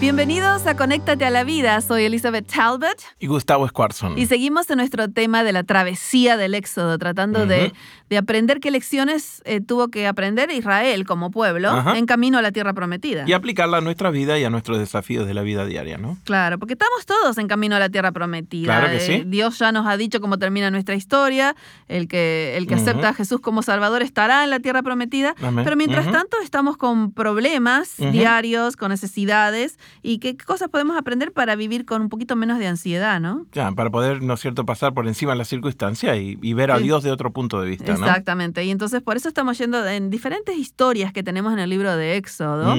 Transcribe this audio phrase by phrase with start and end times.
[0.00, 1.80] Bienvenidos a Conéctate a la Vida.
[1.80, 3.02] Soy Elizabeth Talbot.
[3.18, 4.16] Y Gustavo Squarson.
[4.16, 7.72] Y seguimos en nuestro tema de la travesía del Éxodo, tratando de,
[8.08, 12.52] de, aprender qué lecciones eh, tuvo que aprender Israel como pueblo en camino a la
[12.52, 13.24] tierra prometida.
[13.26, 16.16] Y aplicarla a nuestra vida y a nuestros desafíos de la vida diaria, ¿no?
[16.22, 18.78] Claro, porque estamos todos en camino a la tierra prometida.
[18.78, 19.12] Claro que sí.
[19.14, 21.56] Eh, Dios ya nos ha dicho cómo termina nuestra historia.
[21.88, 25.34] El que, el que acepta a Jesús como Salvador estará en la tierra prometida.
[25.64, 31.56] Pero mientras tanto estamos con problemas diarios, con necesidades y qué cosas podemos aprender para
[31.56, 33.46] vivir con un poquito menos de ansiedad, ¿no?
[33.52, 36.78] Ya, para poder, ¿no es cierto?, pasar por encima de la circunstancia y, ver a
[36.78, 38.06] Dios de otro punto de vista, ¿no?
[38.06, 38.64] Exactamente.
[38.64, 42.16] Y entonces por eso estamos yendo en diferentes historias que tenemos en el libro de
[42.16, 42.74] Éxodo.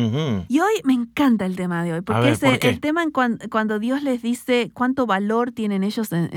[0.48, 4.04] Y hoy me encanta el tema de hoy, porque es el, tema en cuando, Dios
[4.04, 6.30] les dice cuánto valor tienen ellos en,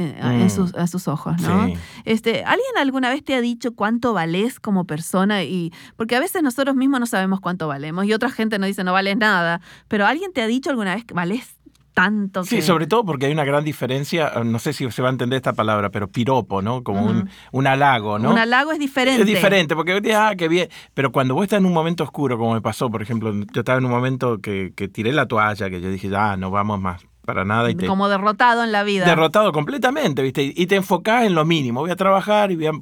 [0.44, 0.50] mm.
[0.50, 1.72] sus, a sus ojos, ¿no?
[2.04, 5.42] Este, ¿Alguien alguna vez te ha dicho cuánto vales como persona?
[5.42, 8.84] y Porque a veces nosotros mismos no sabemos cuánto valemos y otra gente nos dice
[8.84, 11.56] no vales nada, pero ¿alguien te ha dicho alguna vez que vales
[11.94, 12.44] tanto.
[12.44, 15.36] Sí, sobre todo porque hay una gran diferencia, no sé si se va a entender
[15.36, 16.82] esta palabra, pero piropo, ¿no?
[16.82, 18.30] Como un, un, halago, ¿no?
[18.30, 19.20] Un halago es diferente.
[19.20, 20.69] Es diferente, porque vos ah, qué bien.
[20.94, 23.78] Pero cuando vos estás en un momento oscuro, como me pasó, por ejemplo, yo estaba
[23.78, 27.02] en un momento que, que tiré la toalla, que yo dije, ah, no vamos más
[27.24, 27.70] para nada.
[27.70, 29.04] Y Como derrotado en la vida.
[29.04, 30.52] Derrotado completamente, ¿viste?
[30.54, 31.80] Y te enfocás en lo mínimo.
[31.80, 32.72] Voy a trabajar y voy a...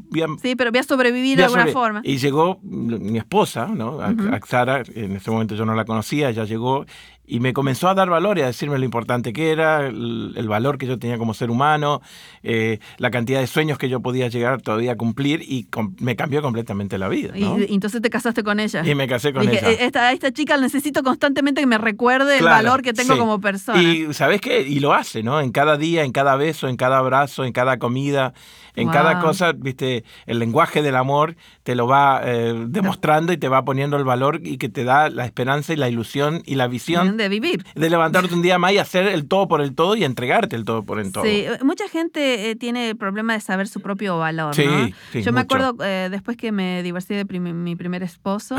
[0.40, 2.00] sí, pero voy a sobrevivir de alguna forma.
[2.04, 4.00] Y llegó mi esposa, ¿no?
[4.00, 4.14] A,
[4.46, 6.86] Sara, en ese momento yo no la conocía, ella llegó
[7.30, 10.78] y me comenzó a dar valor y a decirme lo importante que era, el, valor
[10.78, 12.02] que yo tenía como ser humano,
[12.42, 15.68] eh, la cantidad de sueños que yo podía llegar todavía a cumplir y
[16.00, 17.38] me cambió completamente la vida.
[17.38, 18.82] Y, entonces te casaste con ella.
[18.84, 19.60] Y me casé con ella.
[19.60, 23.80] E, esta, esta chica necesito constantemente que me recuerde el valor que tengo como persona.
[23.80, 25.40] Y sabes qué, y lo hace, ¿no?
[25.40, 28.34] En cada día, en cada beso, en cada abrazo, en cada comida,
[28.74, 33.48] en cada cosa, viste, el lenguaje del amor te lo va eh, demostrando y te
[33.48, 36.68] va poniendo el valor y que te da la esperanza y la ilusión y la
[36.68, 37.64] visión de vivir.
[37.74, 40.64] De levantarte un día más y hacer el todo por el todo y entregarte el
[40.64, 41.24] todo por el todo.
[41.24, 44.54] Sí, mucha gente eh, tiene el problema de saber su propio valor.
[44.54, 45.20] Sí, ¿no?
[45.20, 48.56] Yo me acuerdo eh, después que me divorcié de mi primer esposo,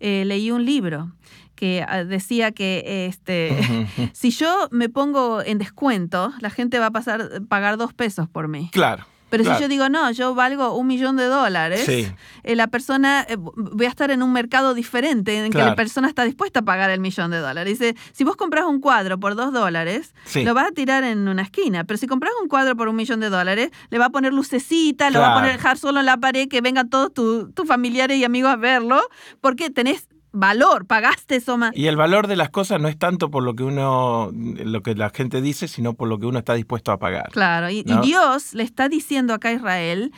[0.00, 1.12] leí un libro
[1.58, 6.90] que ah, decía que este, si yo me pongo en descuento, la gente va a
[6.92, 8.70] pasar pagar dos pesos por mí.
[8.72, 9.06] Claro.
[9.30, 13.36] Pero si yo digo, no, yo valgo un millón de dólares, eh, la persona, eh,
[13.36, 16.90] voy a estar en un mercado diferente en que la persona está dispuesta a pagar
[16.90, 17.78] el millón de dólares.
[17.78, 21.42] Dice, si vos compras un cuadro por dos dólares, lo vas a tirar en una
[21.42, 21.84] esquina.
[21.84, 25.10] Pero si compras un cuadro por un millón de dólares, le va a poner lucecita,
[25.10, 28.24] lo va a poner dejar solo en la pared, que vengan todos tus familiares y
[28.24, 29.00] amigos a verlo,
[29.40, 31.70] porque tenés valor, pagaste Soma.
[31.74, 34.94] Y el valor de las cosas no es tanto por lo que uno, lo que
[34.94, 37.30] la gente dice, sino por lo que uno está dispuesto a pagar.
[37.32, 40.12] Claro, y, Dios le está diciendo acá a Israel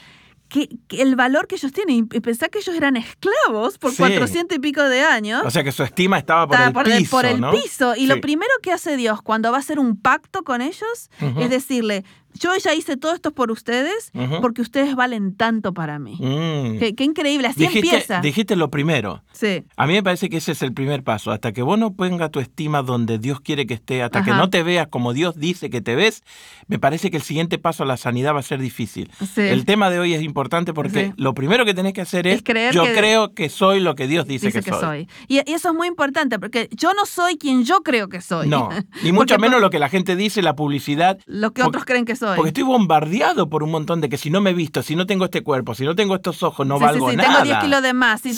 [0.48, 4.60] que, el valor que ellos tienen, y pensar que ellos eran esclavos por cuatrocientos y
[4.60, 5.42] pico de años.
[5.44, 7.10] O sea que su estima estaba por el piso.
[7.10, 7.94] por el piso.
[7.96, 11.48] Y lo primero que hace Dios cuando va a hacer un pacto con ellos es
[11.48, 12.04] decirle,
[12.34, 16.16] yo ya hice todo esto por ustedes porque ustedes valen tanto para mí.
[16.18, 16.94] Mm.
[16.94, 18.20] Qué, increíble, así empieza.
[18.20, 19.22] Dijiste lo primero.
[19.32, 19.64] Sí.
[19.76, 21.32] A mí me parece que ese es el primer paso.
[21.32, 24.50] Hasta que vos no pongas tu estima donde Dios quiere que esté, hasta que no
[24.50, 26.22] te veas como Dios dice que te ves,
[26.66, 29.10] me parece que el siguiente paso a la sanidad va a ser difícil.
[29.36, 32.74] El tema de hoy es importante porque lo primero que tenés que hacer es, creer
[32.74, 35.08] yo creo que soy lo que Dios dice, que, soy.
[35.28, 38.48] Y, eso es muy importante porque yo no soy quien yo creo que soy.
[38.48, 38.68] No,
[39.02, 41.18] ni mucho menos lo que la gente dice, la publicidad.
[41.26, 42.36] Lo que otros creen que soy.
[42.36, 45.06] Porque estoy bombardeado por un montón de que si no me he visto, si no
[45.06, 47.42] tengo este cuerpo, si no tengo estos ojos, no valgo sí, sí, nada.
[47.42, 48.20] Tengo 10 kilos de más.
[48.20, 48.32] sí.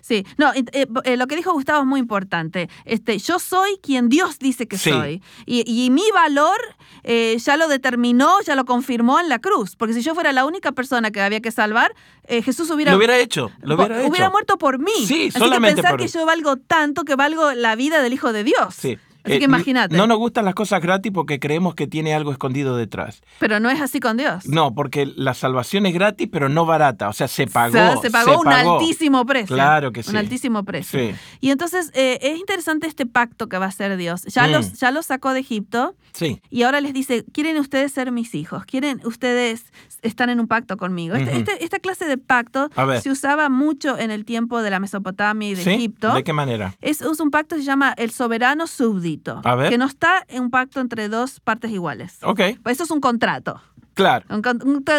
[0.00, 0.26] sí.
[0.38, 2.68] No, eh, eh, lo que dijo Gustavo es muy importante.
[2.84, 5.22] Este, yo soy quien Dios dice que soy.
[5.46, 6.56] Y, mi valor
[7.04, 9.76] eh, ya lo determinó, ya lo confirmó en la cruz.
[9.76, 11.94] Porque si yo fuera la única persona que había que salvar,
[12.28, 12.92] Jesús hubiera...
[12.92, 13.50] Lo hubiera hecho.
[13.62, 14.10] Lo hubiera, hecho.
[14.10, 15.06] hubiera muerto por mí.
[15.06, 18.32] Sí, Así solamente que pensar que yo valgo tanto que valgo la vida del Hijo
[18.32, 18.74] de Dios.
[18.74, 18.98] Sí.
[19.26, 19.96] Así que eh, imagínate.
[19.96, 23.22] No nos gustan las cosas gratis porque creemos que tiene algo escondido detrás.
[23.38, 24.46] Pero no es así con Dios.
[24.46, 27.08] No, porque la salvación es gratis, pero no barata.
[27.08, 28.00] O sea, se pagó.
[28.00, 29.54] se pagó un altísimo precio.
[29.54, 30.10] Claro que sí.
[30.10, 31.14] Un altísimo precio.
[31.40, 34.22] Y entonces eh, es interesante este pacto que va a hacer Dios.
[34.24, 34.52] Ya, mm.
[34.52, 35.94] los, ya los sacó de Egipto.
[36.12, 36.40] Sí.
[36.50, 38.64] Y ahora les dice, ¿quieren ustedes ser mis hijos?
[38.64, 41.14] ¿Quieren ustedes estar en un pacto conmigo?
[41.16, 42.70] Este, este, esta clase de pacto
[43.00, 46.14] se usaba mucho en el tiempo de la Mesopotamia y de Egipto.
[46.14, 46.74] ¿De qué manera?
[46.80, 49.15] Es, un pacto que se llama el soberano súbdito.
[49.44, 49.70] A ver.
[49.70, 52.18] Que no está en un pacto entre dos partes iguales.
[52.22, 52.40] Ok.
[52.66, 53.60] Eso es un contrato.
[53.96, 54.26] Claro.
[54.28, 54.42] Un,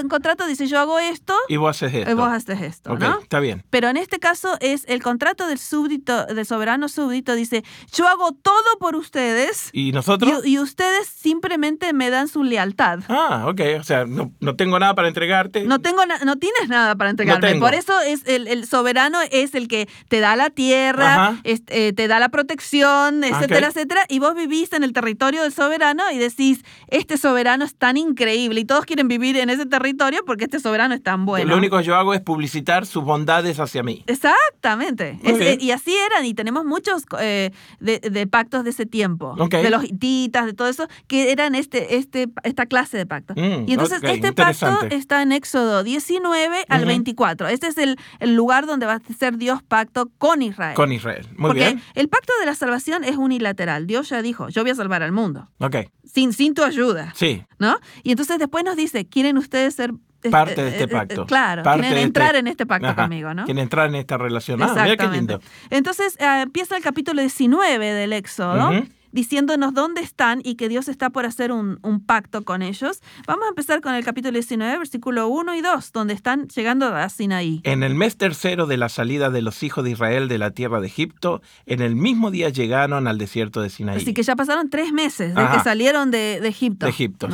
[0.09, 1.35] contrato dice yo hago esto.
[1.47, 2.09] Y vos haces esto.
[2.09, 3.19] Y vos haces esto, ¿no?
[3.19, 3.63] Está bien.
[3.69, 7.63] Pero en este caso es el contrato del súbdito, del soberano súbdito, dice
[7.93, 9.69] yo hago todo por ustedes.
[9.71, 10.43] ¿Y nosotros?
[10.43, 13.01] Y, ustedes simplemente me dan su lealtad.
[13.07, 13.61] Ah, ok.
[13.79, 15.63] O sea, no, tengo nada para entregarte.
[15.65, 17.59] No tengo no tienes nada para entregarme.
[17.59, 22.19] Por eso es el, soberano es el que te da la tierra, eh, te da
[22.19, 24.05] la protección, etcétera, etcétera.
[24.09, 28.61] Y vos vivís en el territorio del soberano y decís, este soberano es tan increíble
[28.61, 31.45] y todos quieren vivir en ese territorio porque este soberano es tan bueno.
[31.45, 34.03] Lo único que yo hago es publicitar sus bondades hacia mí.
[34.07, 35.19] Exactamente.
[35.23, 39.83] Eh, y así eran, y tenemos muchos eh, de, pactos de ese tiempo, de los
[39.83, 43.37] hititas, de todo eso, que eran este, este, esta clase de pactos.
[43.37, 47.47] Mm, y entonces este pacto está en Éxodo 19 al 24.
[47.49, 50.75] Este es el, el, lugar donde va a ser Dios pacto con Israel.
[50.75, 51.81] Con Israel, muy porque bien.
[51.95, 53.87] El pacto de la salvación es unilateral.
[53.87, 55.49] Dios ya dijo, yo voy a salvar al mundo.
[55.59, 55.75] Ok.
[56.05, 57.13] Sin, sin tu ayuda.
[57.15, 57.43] Sí.
[57.59, 57.77] ¿No?
[58.03, 61.25] Y entonces después nos dice, ¿quieren ustedes ser este, parte de este eh, eh, pacto.
[61.25, 63.45] Claro, quieren este entrar en este pacto conmigo, ¿no?
[63.45, 64.61] Quieren entrar en esta relación.
[64.61, 65.39] Ah, mira qué lindo.
[65.69, 68.71] Entonces eh, empieza el capítulo 19 del Éxodo
[69.17, 73.01] diciéndonos dónde están y que Dios está por hacer un, pacto con ellos.
[73.25, 77.09] Vamos a empezar con el capítulo 19, versículo 1 y 2, donde están llegando a
[77.09, 77.61] Sinaí.
[77.63, 80.79] En el mes tercero de la salida de los hijos de Israel de la tierra
[80.81, 83.97] de Egipto, en el mismo día llegaron al desierto de Sinaí.
[83.97, 86.85] Así que ya pasaron tres meses de que salieron de, Egipto.
[86.85, 87.27] De Egipto.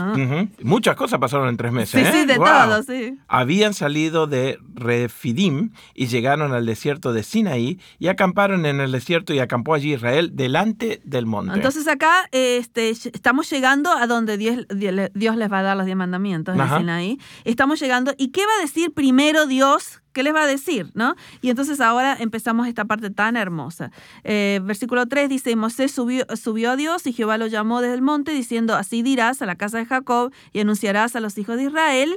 [0.61, 2.07] Muchas cosas pasaron en tres meses.
[2.07, 2.25] Sí, sí, ¿eh?
[2.25, 3.19] de todo, sí.
[3.27, 9.33] Habían salido de Refidim y llegaron al desierto de Sinaí y acamparon en el desierto
[9.33, 11.72] y acampó allí Israel delante del monte.
[11.73, 15.97] Entonces acá este, estamos llegando a donde Dios, Dios les va a dar los diez
[15.97, 17.19] mandamientos, dicen ahí.
[17.45, 18.13] Estamos llegando.
[18.15, 20.03] ¿Y qué va a decir primero Dios?
[20.11, 20.91] ¿Qué les va a decir?
[20.93, 21.15] ¿no?
[21.41, 23.89] Y entonces ahora empezamos esta parte tan hermosa.
[24.23, 28.03] Eh, versículo 3 dice, Moisés subió, subió a Dios y Jehová lo llamó desde el
[28.03, 31.63] monte diciendo, así dirás a la casa de Jacob y anunciarás a los hijos de
[31.63, 32.13] Israel.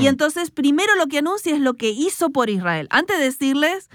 [0.00, 2.86] Y entonces primero lo que anuncia es lo que hizo por Israel.
[2.92, 3.90] Antes de decirles,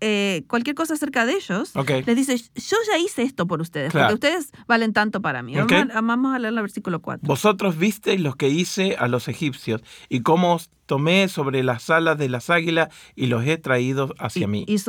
[0.00, 1.72] eh, cualquier cosa acerca de ellos,
[2.06, 5.54] les dice, yo ya hice esto por ustedes, porque ustedes valen tanto para mí.
[5.56, 7.26] Vamos, a leer el versículo 4.
[7.26, 12.18] Vosotros visteis lo que hice a los egipcios y cómo os tomé sobre las alas
[12.18, 14.64] de las águilas y los he traído hacia mí.
[14.66, 14.80] Y,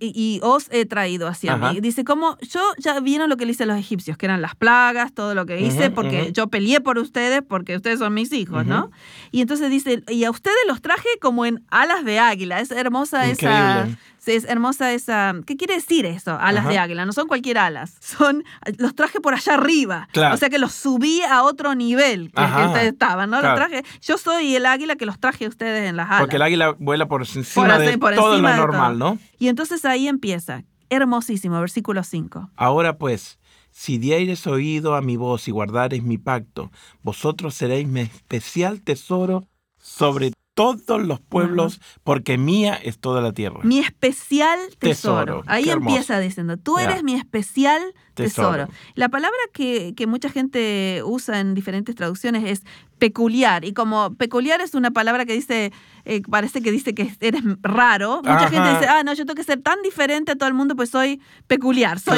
[0.00, 1.78] y, os he traído hacia mí.
[1.80, 4.56] Dice, como yo ya vieron lo que le hice a los egipcios, que eran las
[4.56, 8.66] plagas, todo lo que hice, porque yo peleé por ustedes, porque ustedes son mis hijos,
[8.66, 8.90] ¿no?
[9.30, 12.58] Y entonces dice, y a ustedes los traje como en alas de águila.
[12.60, 13.86] Es hermosa esa
[14.34, 15.34] es hermosa esa.
[15.46, 16.36] ¿Qué quiere decir eso?
[16.40, 17.04] Alas de águila.
[17.06, 17.94] No son cualquier alas.
[18.00, 18.44] Son.
[18.78, 20.08] Los traje por allá arriba.
[20.32, 23.40] O sea que los subí a otro nivel que, ustedes estaban, ¿no?
[23.40, 23.84] Los traje.
[24.02, 26.20] Yo soy el águila que los traje a ustedes en las alas.
[26.20, 29.18] Porque el águila vuela por encima de todo lo normal, ¿no?
[29.38, 30.64] Y entonces ahí empieza.
[30.88, 32.50] Hermosísimo, versículo 5.
[32.56, 33.38] Ahora pues.
[33.78, 36.70] Si diereis oído a mi voz y guardareis mi pacto,
[37.02, 39.44] vosotros seréis mi especial tesoro
[39.76, 43.60] sobre todos los pueblos, porque mía es toda la tierra.
[43.62, 45.44] Mi especial tesoro.
[45.46, 47.82] Ahí empieza diciendo, tú eres mi especial
[48.14, 48.66] tesoro.
[48.94, 52.62] La palabra que, mucha gente usa en diferentes traducciones es
[52.98, 53.66] peculiar.
[53.66, 55.72] Y como peculiar es una palabra que dice,
[56.06, 59.44] eh, parece que dice que eres raro, mucha gente dice, ah, no, yo tengo que
[59.44, 62.00] ser tan diferente a todo el mundo, pues soy peculiar.
[62.00, 62.16] Soy...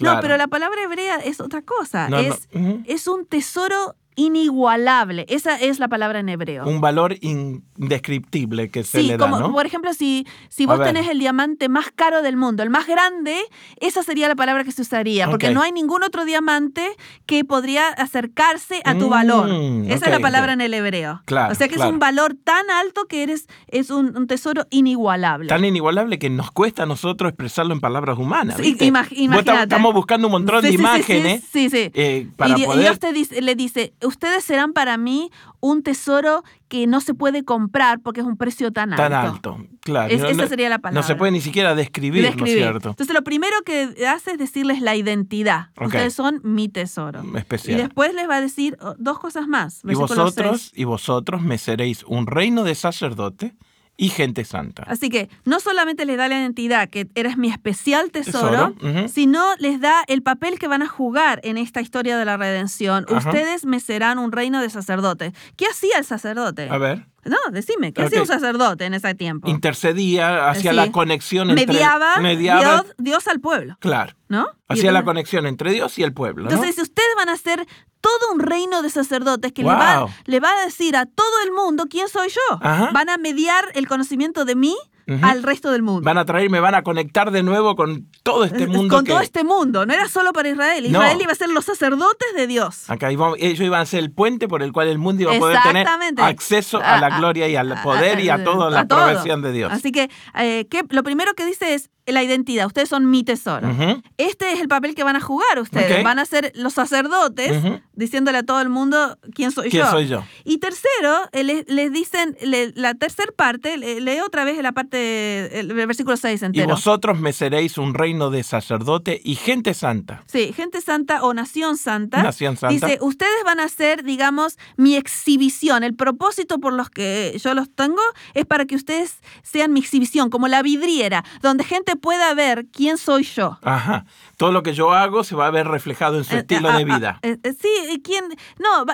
[0.00, 2.08] No, pero la palabra hebrea es otra cosa.
[2.20, 2.48] es,
[2.84, 5.26] es un tesoro inigualable.
[5.28, 6.66] Esa es la palabra en hebreo.
[6.66, 9.52] Un valor indescriptible que se le da, como, ¿no?
[9.52, 13.36] Por ejemplo, si, si vos tenés el diamante más caro del mundo, el más grande,
[13.80, 16.88] esa sería la palabra que se usaría, porque no hay ningún otro diamante
[17.26, 19.48] que podría acercarse a tu valor.
[19.48, 21.22] Mm, esa es la palabra en el hebreo.
[21.26, 25.48] Claro, o sea que es un valor tan alto que eres es un, tesoro inigualable.
[25.48, 28.58] Tan inigualable que nos cuesta a nosotros expresarlo en palabras humanas.
[28.60, 29.52] imagínate.
[29.62, 32.80] Estamos buscando un montón de imágenes sí, sí, eh, para y, poder...
[32.80, 37.44] Dios te dice, le dice, ustedes serán para mí un tesoro que no se puede
[37.44, 39.02] comprar porque es un precio tan alto.
[39.02, 40.12] Tan alto, claro.
[40.12, 41.00] esa sería la palabra.
[41.00, 42.90] No se puede ni siquiera describir, ¿no es cierto?
[42.90, 45.68] Entonces lo primero que hace es decirles la identidad.
[45.80, 47.22] Ustedes son mi tesoro.
[47.36, 47.78] Especial.
[47.78, 49.82] Y después les va a decir oh, dos cosas más.
[49.84, 53.54] Y vosotros, y vosotros me seréis un reino de sacerdote
[53.96, 54.82] y gente santa.
[54.86, 58.74] Así que no solamente les da la identidad, que eres mi especial tesoro,
[59.08, 63.06] sino les da el papel que van a jugar en esta historia de la redención.
[63.08, 65.32] Ustedes me serán un reino de sacerdotes.
[65.56, 66.68] ¿Qué hacía el sacerdote?
[66.70, 67.06] A ver.
[67.26, 69.48] No, decime, ¿qué hacía un sacerdote en ese tiempo?
[69.48, 71.66] Intercedía, hacía la conexión entre...
[71.66, 73.76] Mediaba, mediaba Dios, Dios, al pueblo.
[73.80, 74.14] Claro.
[74.28, 74.48] ¿No?
[74.68, 76.44] Hacía la conexión entre Dios y el pueblo.
[76.44, 77.66] Entonces, si ustedes van a ser
[78.00, 81.52] todo un reino de sacerdotes que le, va, le, va, a decir a todo el
[81.52, 82.58] mundo quién soy yo.
[82.60, 84.76] Van a mediar el conocimiento de mí
[85.22, 86.02] al resto del mundo.
[86.02, 88.96] Van a traerme, van a conectar de nuevo con todo este mundo.
[88.96, 89.86] Con todo este mundo.
[89.86, 90.86] No era solo para Israel.
[90.86, 92.90] Israel iba a ser los sacerdotes de Dios.
[92.90, 95.58] Acá ellos iban a ser el puente por el cual el mundo iba a poder
[95.62, 95.86] tener
[96.18, 99.72] acceso a, la gloria y al poder y a toda la provisión de Dios.
[99.72, 102.66] Así que, eh, lo primero que dice es la identidad.
[102.66, 103.68] Ustedes son mi tesoro.
[104.16, 106.02] Este es el papel que van a jugar ustedes.
[106.02, 109.90] Van a ser los sacerdotes diciéndole a todo el mundo quién soy ¿Quién yo.
[109.90, 110.24] soy yo?
[110.44, 112.36] Y tercero, les, dicen,
[112.74, 116.66] la tercera parte, lee otra vez la parte, el versículo 6 entero.
[116.66, 120.22] Y vosotros me seréis un reino de sacerdote y gente santa.
[120.26, 122.22] Sí, gente santa o nación santa.
[122.22, 122.86] Nación santa.
[122.86, 125.82] Dice, ustedes van a ser, digamos, mi exhibición.
[125.82, 128.02] El propósito por los que yo los tengo
[128.34, 132.98] es para que ustedes sean mi exhibición, como la vidriera, donde gente pueda ver quién
[132.98, 133.58] soy yo.
[133.62, 134.06] Ajá.
[134.36, 136.84] Todo lo que yo hago se va a ver reflejado en su eh, estilo de
[136.84, 137.18] vida.
[137.22, 138.24] Eh, sí, ¿quién?
[138.58, 138.84] No,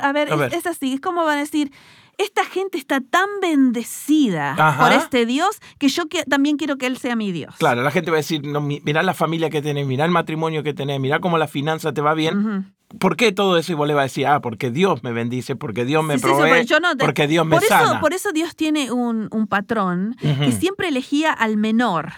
[0.00, 0.94] a ver, es, así.
[0.94, 1.72] Es como van a decir
[2.18, 7.16] esta gente está tan bendecida por este Dios que yo también quiero que Él sea
[7.16, 7.54] mi Dios.
[7.58, 10.62] Claro, la gente va a decir, no, mirá la familia que tenés, mirá el matrimonio
[10.62, 12.74] que tenés, mirá cómo la finanza te va bien.
[12.98, 13.72] ¿Por qué todo eso?
[13.72, 16.66] Y vos le vas a decir, ah, porque Dios me bendice, porque Dios me provee,
[16.98, 17.84] porque Dios me por sana.
[17.84, 22.12] Eso, por eso Dios tiene un, patrón que siempre elegía al menor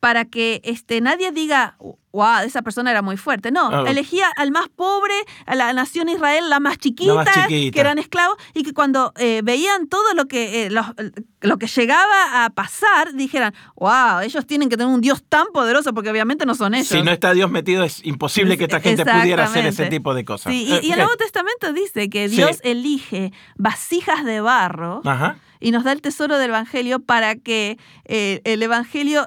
[0.00, 1.76] para que este, nadie diga,
[2.18, 3.52] wow, esa persona era muy fuerte.
[3.52, 5.14] No, elegía al más pobre,
[5.46, 9.86] a la nación Israel, la más chiquita, que eran esclavos, y que cuando eh, veían
[9.86, 14.92] todo lo que, eh, lo, que llegaba a pasar, dijeran, wow, ellos tienen que tener
[14.92, 16.88] un Dios tan poderoso, porque obviamente no son ellos.
[16.88, 20.24] Si no está Dios metido, es imposible que esta gente pudiera hacer ese tipo de
[20.24, 20.52] cosas.
[20.52, 25.02] y, el Nuevo Testamento dice que Dios elige vasijas de barro.
[25.60, 29.26] y nos da el tesoro del Evangelio para que eh, el Evangelio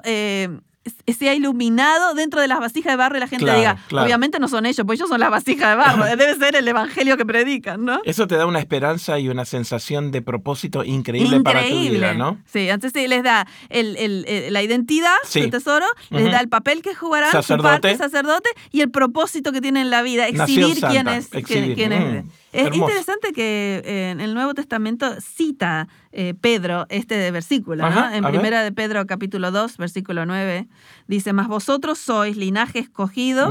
[1.06, 4.66] sea iluminado dentro de las vasijas de barro y la gente diga, obviamente no son
[4.66, 8.00] ellos, pues ellos son las vasijas de barro, debe ser el evangelio que predican, ¿no?
[8.04, 12.38] Eso te da una esperanza y una sensación de propósito increíble, para tu vida, ¿no?
[12.46, 17.30] Sí, antes sí les da la identidad del tesoro, les da el papel que jugarán,
[17.30, 17.68] sacerdote.
[17.68, 21.28] su parte sacerdote y el propósito que tiene en la vida, exhibir quién es.
[21.28, 21.72] Quién.
[21.92, 22.18] Mm.
[22.18, 28.10] Es interesante que eh, en el Nuevo Testamento cita eh, Pedro este versículo, ¿no?
[28.10, 30.68] En primera de Pedro capítulo 2, versículo 9,
[31.06, 33.50] dice, mas vosotros sois linaje escogido,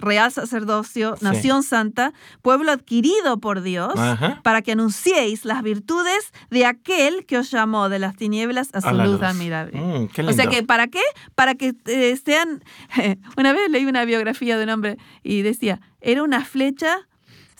[0.00, 3.94] real sacerdocio, nación santa, pueblo adquirido por Dios,
[4.42, 8.92] para que anunciéis las virtudes de aquel que os llamó de las tinieblas a su
[8.92, 9.80] luz, admirable.
[9.80, 11.02] Mm, o sea que, ¿para qué?
[11.36, 12.64] Para que eh, sean...
[13.36, 17.06] una vez leí una biografía de un hombre y decía, era una flecha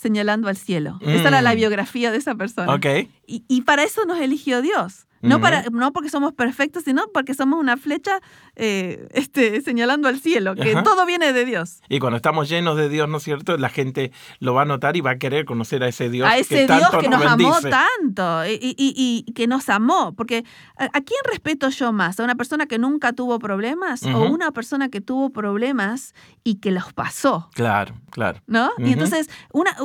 [0.00, 0.99] señalando al cielo.
[1.02, 1.57] Esa era la mm.
[1.57, 2.78] biografía de esa persona.
[3.26, 5.07] Y, y, para eso nos eligió Dios.
[5.23, 8.21] No, para, no porque somos perfectos, sino porque somos una flecha
[8.57, 11.81] eh, este, señalando al cielo, que todo viene de Dios.
[11.89, 13.57] Y cuando estamos llenos de Dios, ¿no es cierto?
[13.57, 16.29] La gente lo va a notar y va a querer conocer a ese Dios.
[16.29, 20.15] A ese Dios que nos, amó tanto y, que nos amó.
[20.15, 20.45] Porque
[20.77, 22.19] ¿a, quién respeto yo más?
[22.19, 26.71] ¿A una persona que nunca tuvo problemas o una persona que tuvo problemas y que
[26.71, 27.50] los pasó?
[27.55, 28.41] Claro, claro.
[28.47, 28.71] ¿No?
[28.79, 29.77] Y entonces, una,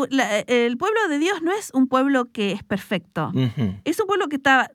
[0.47, 3.31] el pueblo de Dios no es un pueblo que es perfecto.
[3.83, 4.71] Es un pueblo que está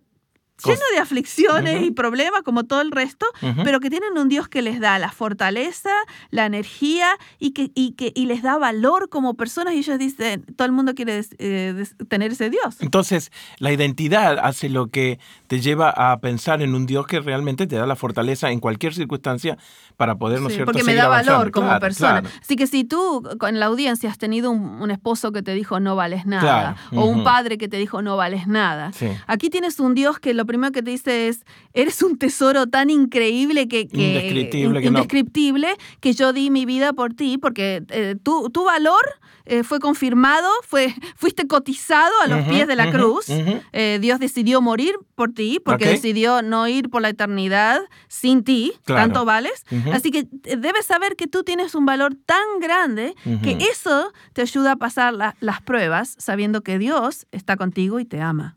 [0.64, 3.26] lleno de aflicciones y problemas como todo el resto,
[3.64, 5.90] pero que tienen un Dios que les da la fortaleza,
[6.30, 10.44] la energía y que, y que y les da valor como personas y ellos dicen,
[10.56, 12.76] todo el mundo quiere eh, tener ese Dios.
[12.80, 17.66] Entonces, la identidad hace lo que te lleva a pensar en un Dios que realmente
[17.66, 19.58] te da la fortaleza en cualquier circunstancia
[19.96, 20.72] para poder, ¿no es cierto?
[20.72, 22.22] Porque me da valor como persona.
[22.40, 25.94] Así que si tú en la audiencia has tenido un, esposo que te dijo no
[25.94, 28.90] vales nada, o un padre que te dijo no vales nada,
[29.26, 32.90] aquí tienes un Dios que lo primero que te dice es, eres un tesoro tan
[32.90, 33.88] increíble que...
[33.92, 35.68] indescriptible,
[36.00, 39.00] que, yo di mi vida por ti, porque eh, tu, tu valor
[39.46, 43.26] eh, fue confirmado, fue, fuiste cotizado a los pies de la cruz.
[43.28, 48.72] Eh, Dios decidió morir por ti porque decidió no ir por la eternidad sin ti,
[48.84, 49.64] tanto vales.
[49.92, 50.26] Así que
[50.56, 55.14] debes saber que tú tienes un valor tan grande que eso te ayuda a pasar
[55.14, 58.56] las pruebas sabiendo que Dios está contigo y te ama.